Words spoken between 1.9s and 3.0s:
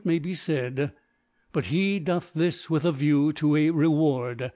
doth this with a